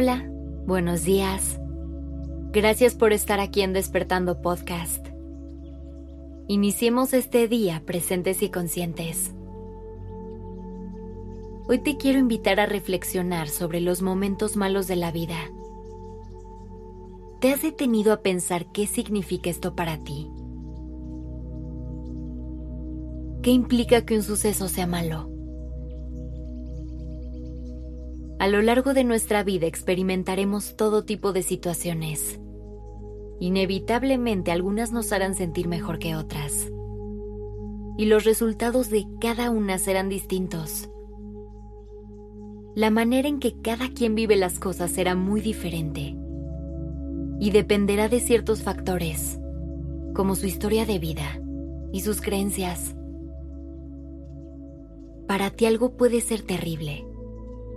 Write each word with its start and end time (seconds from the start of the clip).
Hola, 0.00 0.30
buenos 0.64 1.02
días. 1.02 1.58
Gracias 2.52 2.94
por 2.94 3.12
estar 3.12 3.40
aquí 3.40 3.62
en 3.62 3.72
Despertando 3.72 4.40
Podcast. 4.40 5.04
Iniciemos 6.46 7.12
este 7.14 7.48
día 7.48 7.82
presentes 7.84 8.40
y 8.42 8.48
conscientes. 8.48 9.34
Hoy 11.66 11.80
te 11.80 11.96
quiero 11.96 12.20
invitar 12.20 12.60
a 12.60 12.66
reflexionar 12.66 13.48
sobre 13.48 13.80
los 13.80 14.00
momentos 14.00 14.54
malos 14.54 14.86
de 14.86 14.94
la 14.94 15.10
vida. 15.10 15.50
¿Te 17.40 17.52
has 17.52 17.62
detenido 17.62 18.12
a 18.12 18.22
pensar 18.22 18.70
qué 18.70 18.86
significa 18.86 19.50
esto 19.50 19.74
para 19.74 20.04
ti? 20.04 20.30
¿Qué 23.42 23.50
implica 23.50 24.06
que 24.06 24.14
un 24.14 24.22
suceso 24.22 24.68
sea 24.68 24.86
malo? 24.86 25.37
A 28.38 28.46
lo 28.46 28.62
largo 28.62 28.94
de 28.94 29.02
nuestra 29.02 29.42
vida 29.42 29.66
experimentaremos 29.66 30.76
todo 30.76 31.04
tipo 31.04 31.32
de 31.32 31.42
situaciones. 31.42 32.38
Inevitablemente 33.40 34.52
algunas 34.52 34.92
nos 34.92 35.12
harán 35.12 35.34
sentir 35.34 35.66
mejor 35.66 35.98
que 35.98 36.14
otras. 36.14 36.70
Y 37.96 38.04
los 38.04 38.24
resultados 38.24 38.90
de 38.90 39.06
cada 39.20 39.50
una 39.50 39.78
serán 39.78 40.08
distintos. 40.08 40.88
La 42.76 42.90
manera 42.90 43.26
en 43.26 43.40
que 43.40 43.60
cada 43.60 43.88
quien 43.88 44.14
vive 44.14 44.36
las 44.36 44.60
cosas 44.60 44.92
será 44.92 45.16
muy 45.16 45.40
diferente. 45.40 46.16
Y 47.40 47.50
dependerá 47.50 48.08
de 48.08 48.20
ciertos 48.20 48.62
factores, 48.62 49.40
como 50.14 50.36
su 50.36 50.46
historia 50.46 50.86
de 50.86 51.00
vida 51.00 51.40
y 51.92 52.02
sus 52.02 52.20
creencias. 52.20 52.94
Para 55.26 55.50
ti 55.50 55.66
algo 55.66 55.96
puede 55.96 56.20
ser 56.20 56.42
terrible 56.42 57.07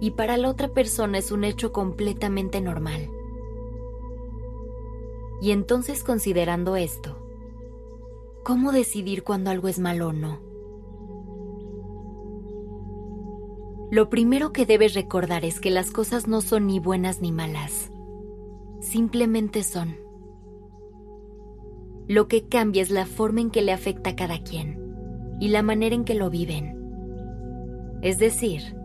y 0.00 0.12
para 0.12 0.36
la 0.36 0.48
otra 0.48 0.68
persona 0.68 1.18
es 1.18 1.32
un 1.32 1.44
hecho 1.44 1.72
completamente 1.72 2.60
normal. 2.60 3.10
Y 5.40 5.52
entonces 5.52 6.04
considerando 6.04 6.76
esto, 6.76 7.16
¿cómo 8.44 8.72
decidir 8.72 9.22
cuando 9.22 9.50
algo 9.50 9.68
es 9.68 9.78
malo 9.78 10.08
o 10.08 10.12
no? 10.12 10.40
Lo 13.90 14.10
primero 14.10 14.52
que 14.52 14.66
debes 14.66 14.94
recordar 14.94 15.44
es 15.44 15.60
que 15.60 15.70
las 15.70 15.90
cosas 15.90 16.28
no 16.28 16.42
son 16.42 16.66
ni 16.66 16.78
buenas 16.78 17.22
ni 17.22 17.32
malas, 17.32 17.90
simplemente 18.80 19.62
son. 19.62 19.96
Lo 22.06 22.28
que 22.28 22.46
cambia 22.48 22.82
es 22.82 22.90
la 22.90 23.06
forma 23.06 23.40
en 23.40 23.50
que 23.50 23.62
le 23.62 23.72
afecta 23.72 24.10
a 24.10 24.16
cada 24.16 24.42
quien 24.42 24.78
y 25.40 25.48
la 25.48 25.62
manera 25.62 25.94
en 25.94 26.04
que 26.04 26.14
lo 26.14 26.30
viven. 26.30 26.78
Es 28.02 28.18
decir, 28.18 28.77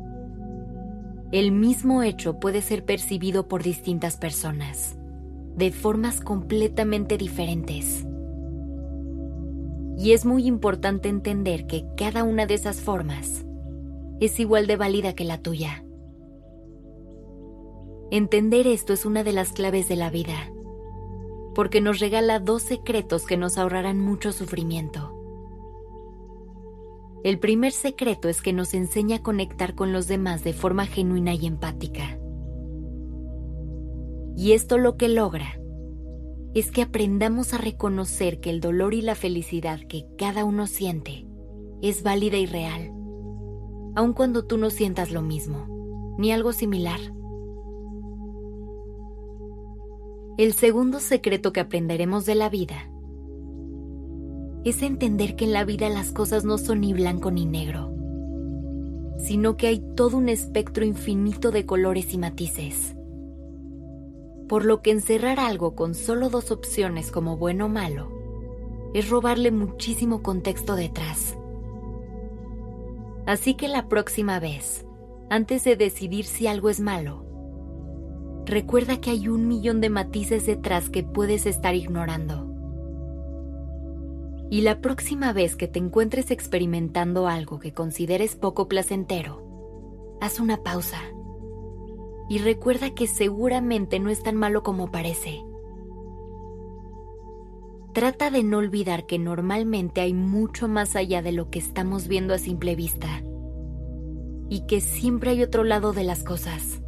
el 1.34 1.52
mismo 1.52 2.04
hecho 2.04 2.40
puede 2.40 2.62
ser 2.62 2.86
percibido 2.86 3.48
por 3.48 3.64
distintas 3.64 4.18
personas, 4.18 4.96
de 5.56 5.72
formas 5.72 6.22
completamente 6.22 7.18
diferentes. 7.18 8.06
Y 9.98 10.12
es 10.12 10.26
muy 10.26 10.46
importante 10.46 11.10
entender 11.10 11.66
que 11.66 11.86
cada 11.98 12.24
una 12.24 12.46
de 12.46 12.54
esas 12.54 12.82
formas 12.82 13.48
es 14.20 14.40
igual 14.40 14.68
de 14.68 14.76
válida 14.76 15.16
que 15.16 15.26
la 15.26 15.40
tuya. 15.40 15.84
Entender 18.12 18.68
esto 18.68 18.94
es 18.94 19.04
una 19.04 19.24
de 19.24 19.34
las 19.34 19.54
claves 19.54 19.90
de 19.90 19.96
la 19.96 20.12
vida, 20.12 20.52
porque 21.56 21.82
nos 21.82 22.00
regala 22.00 22.42
dos 22.42 22.62
secretos 22.62 23.26
que 23.26 23.38
nos 23.38 23.58
ahorrarán 23.58 24.00
mucho 24.00 24.34
sufrimiento. 24.34 25.13
El 27.24 27.40
primer 27.40 27.72
secreto 27.72 28.28
es 28.28 28.42
que 28.42 28.52
nos 28.52 28.74
enseña 28.74 29.18
a 29.18 29.24
conectar 29.24 29.76
con 29.76 29.94
los 29.94 30.08
demás 30.08 30.44
de 30.44 30.52
forma 30.52 30.86
genuina 30.86 31.34
y 31.34 31.46
empática. 31.46 32.20
Y 34.36 34.52
esto 34.52 34.78
lo 34.78 34.98
que 34.98 35.08
logra 35.08 35.58
es 36.54 36.70
que 36.70 36.82
aprendamos 36.82 37.54
a 37.54 37.60
reconocer 37.60 38.42
que 38.42 38.50
el 38.50 38.60
dolor 38.60 38.94
y 38.94 39.02
la 39.02 39.16
felicidad 39.16 39.80
que 39.88 40.06
cada 40.18 40.44
uno 40.44 40.68
siente 40.68 41.26
es 41.82 42.04
válida 42.04 42.38
y 42.38 42.46
real, 42.46 42.92
aun 43.96 44.14
cuando 44.14 44.46
tú 44.46 44.58
no 44.58 44.70
sientas 44.70 45.12
lo 45.12 45.22
mismo, 45.22 46.16
ni 46.18 46.32
algo 46.34 46.52
similar. 46.52 47.00
El 50.38 50.54
segundo 50.54 51.00
secreto 51.00 51.54
que 51.54 51.62
aprenderemos 51.62 52.26
de 52.26 52.36
la 52.36 52.50
vida 52.50 52.93
es 54.64 54.82
entender 54.82 55.36
que 55.36 55.46
en 55.46 55.54
la 55.54 55.66
vida 55.66 55.90
las 55.90 56.12
cosas 56.12 56.46
no 56.46 56.58
son 56.58 56.82
ni 56.82 56.94
blanco 56.94 57.32
ni 57.32 57.46
negro, 57.46 57.92
sino 59.18 59.58
que 59.58 59.68
hay 59.68 59.84
todo 59.96 60.18
un 60.18 60.30
espectro 60.30 60.86
infinito 60.86 61.52
de 61.52 61.66
colores 61.66 62.14
y 62.14 62.18
matices. 62.18 62.96
Por 64.48 64.66
lo 64.66 64.82
que 64.82 64.92
encerrar 64.92 65.40
algo 65.40 65.76
con 65.76 65.96
solo 65.96 66.30
dos 66.30 66.52
opciones 66.52 67.12
como 67.12 67.38
bueno 67.38 67.66
o 67.66 67.70
malo 67.70 68.10
es 68.94 69.10
robarle 69.10 69.52
muchísimo 69.52 70.22
contexto 70.22 70.76
detrás. 70.76 71.36
Así 73.26 73.56
que 73.56 73.68
la 73.68 73.88
próxima 73.88 74.40
vez, 74.40 74.86
antes 75.30 75.64
de 75.64 75.76
decidir 75.76 76.26
si 76.26 76.48
algo 76.48 76.70
es 76.70 76.80
malo, 76.80 77.26
recuerda 78.46 79.00
que 79.00 79.10
hay 79.10 79.28
un 79.28 79.48
millón 79.48 79.82
de 79.82 79.90
matices 79.90 80.46
detrás 80.46 80.90
que 80.90 81.04
puedes 81.04 81.46
estar 81.46 81.76
ignorando. 81.76 82.53
Y 84.50 84.62
la 84.62 84.82
próxima 84.82 85.34
vez 85.34 85.56
que 85.56 85.68
te 85.68 85.80
encuentres 85.80 86.32
experimentando 86.32 87.28
algo 87.28 87.60
que 87.60 87.74
consideres 87.74 88.36
poco 88.36 88.68
placentero, 88.68 90.18
haz 90.22 90.40
una 90.40 90.58
pausa 90.64 91.02
y 92.30 92.38
recuerda 92.38 92.94
que 92.94 93.08
seguramente 93.08 94.00
no 94.00 94.10
es 94.10 94.24
tan 94.24 94.36
malo 94.36 94.64
como 94.64 94.92
parece. 94.92 95.44
Trata 97.94 98.32
de 98.32 98.44
no 98.44 98.58
olvidar 98.58 99.06
que 99.06 99.20
normalmente 99.20 100.02
hay 100.02 100.14
mucho 100.14 100.68
más 100.68 100.96
allá 100.96 101.22
de 101.22 101.32
lo 101.32 101.50
que 101.52 101.60
estamos 101.60 102.08
viendo 102.08 102.34
a 102.34 102.40
simple 102.40 102.76
vista 102.76 103.22
y 104.50 104.66
que 104.66 104.82
siempre 104.82 105.32
hay 105.32 105.44
otro 105.44 105.64
lado 105.64 105.94
de 105.94 106.04
las 106.04 106.24
cosas. 106.24 106.82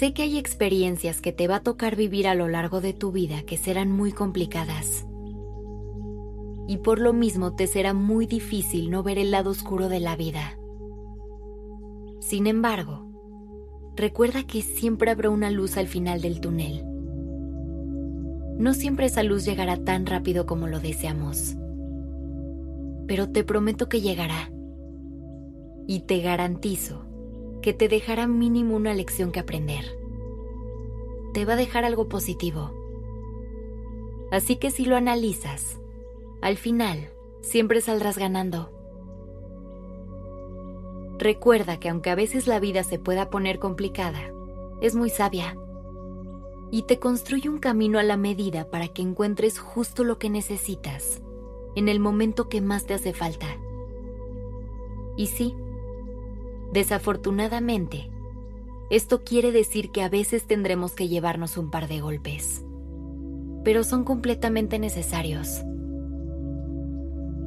Sé 0.00 0.14
que 0.14 0.22
hay 0.22 0.38
experiencias 0.38 1.20
que 1.20 1.30
te 1.30 1.46
va 1.46 1.56
a 1.56 1.62
tocar 1.62 1.94
vivir 1.94 2.26
a 2.26 2.34
lo 2.34 2.48
largo 2.48 2.80
de 2.80 2.94
tu 2.94 3.12
vida 3.12 3.42
que 3.42 3.58
serán 3.58 3.92
muy 3.92 4.12
complicadas. 4.12 5.06
Y 6.66 6.78
por 6.78 6.98
lo 6.98 7.12
mismo 7.12 7.54
te 7.54 7.66
será 7.66 7.92
muy 7.92 8.24
difícil 8.24 8.90
no 8.90 9.02
ver 9.02 9.18
el 9.18 9.30
lado 9.30 9.50
oscuro 9.50 9.90
de 9.90 10.00
la 10.00 10.16
vida. 10.16 10.58
Sin 12.18 12.46
embargo, 12.46 13.12
recuerda 13.94 14.44
que 14.44 14.62
siempre 14.62 15.10
habrá 15.10 15.28
una 15.28 15.50
luz 15.50 15.76
al 15.76 15.86
final 15.86 16.22
del 16.22 16.40
túnel. 16.40 16.82
No 18.56 18.72
siempre 18.72 19.04
esa 19.04 19.22
luz 19.22 19.44
llegará 19.44 19.84
tan 19.84 20.06
rápido 20.06 20.46
como 20.46 20.66
lo 20.66 20.80
deseamos, 20.80 21.56
pero 23.06 23.28
te 23.28 23.44
prometo 23.44 23.90
que 23.90 24.00
llegará. 24.00 24.50
Y 25.86 26.00
te 26.06 26.22
garantizo 26.22 27.09
que 27.60 27.72
te 27.72 27.88
dejará 27.88 28.26
mínimo 28.26 28.76
una 28.76 28.94
lección 28.94 29.32
que 29.32 29.40
aprender. 29.40 29.98
Te 31.32 31.44
va 31.44 31.54
a 31.54 31.56
dejar 31.56 31.84
algo 31.84 32.08
positivo. 32.08 32.72
Así 34.30 34.56
que 34.56 34.70
si 34.70 34.84
lo 34.84 34.96
analizas, 34.96 35.78
al 36.40 36.56
final 36.56 37.10
siempre 37.40 37.80
saldrás 37.80 38.18
ganando. 38.18 38.70
Recuerda 41.18 41.78
que 41.78 41.90
aunque 41.90 42.10
a 42.10 42.14
veces 42.14 42.46
la 42.46 42.60
vida 42.60 42.82
se 42.82 42.98
pueda 42.98 43.28
poner 43.28 43.58
complicada, 43.58 44.32
es 44.80 44.94
muy 44.94 45.10
sabia 45.10 45.56
y 46.70 46.82
te 46.82 46.98
construye 46.98 47.48
un 47.48 47.58
camino 47.58 47.98
a 47.98 48.02
la 48.02 48.16
medida 48.16 48.70
para 48.70 48.88
que 48.88 49.02
encuentres 49.02 49.58
justo 49.58 50.04
lo 50.04 50.18
que 50.18 50.30
necesitas 50.30 51.20
en 51.74 51.88
el 51.88 52.00
momento 52.00 52.48
que 52.48 52.60
más 52.60 52.86
te 52.86 52.94
hace 52.94 53.12
falta. 53.12 53.46
Y 55.16 55.26
sí, 55.26 55.54
Desafortunadamente, 56.72 58.10
esto 58.90 59.24
quiere 59.24 59.50
decir 59.50 59.90
que 59.90 60.02
a 60.02 60.08
veces 60.08 60.46
tendremos 60.46 60.92
que 60.92 61.08
llevarnos 61.08 61.56
un 61.56 61.70
par 61.70 61.88
de 61.88 62.00
golpes, 62.00 62.64
pero 63.64 63.82
son 63.82 64.04
completamente 64.04 64.78
necesarios. 64.78 65.62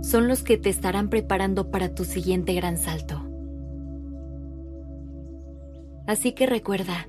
Son 0.01 0.27
los 0.27 0.43
que 0.43 0.57
te 0.57 0.69
estarán 0.69 1.09
preparando 1.09 1.71
para 1.71 1.95
tu 1.95 2.03
siguiente 2.03 2.53
gran 2.53 2.77
salto. 2.77 3.21
Así 6.05 6.33
que 6.33 6.45
recuerda, 6.45 7.07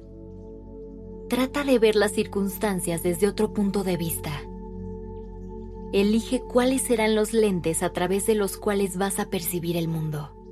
trata 1.29 1.65
de 1.65 1.81
ver 1.81 1.97
las 1.97 2.13
circunstancias 2.13 3.03
desde 3.03 3.27
otro 3.27 3.53
punto 3.53 3.83
de 3.83 3.97
vista. 3.97 4.31
Elige 5.93 6.41
cuáles 6.41 6.83
serán 6.83 7.17
los 7.17 7.33
lentes 7.33 7.83
a 7.83 7.93
través 7.93 8.25
de 8.27 8.37
los 8.37 8.57
cuales 8.57 8.97
vas 8.97 9.19
a 9.19 9.31
percibir 9.31 9.77
el 9.77 9.89
mundo 9.89 10.44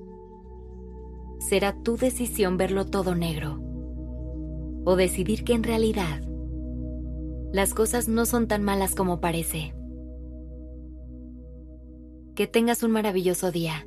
será 1.53 1.75
tu 1.75 1.99
decisión 1.99 2.57
verlo 2.57 2.87
todo 2.87 3.15
negro 3.15 3.61
o 4.87 4.97
decidir 4.97 5.45
que 5.45 5.53
en 5.53 5.63
realidad 5.63 6.23
las 7.53 7.75
cosas 7.75 8.09
no 8.09 8.25
son 8.25 8.49
tan 8.49 8.63
malas 8.63 8.95
como 8.95 9.21
parece. 9.21 9.75
Que 12.35 12.47
tengas 12.47 12.83
un 12.83 12.93
maravilloso 12.93 13.53
día. 13.53 13.87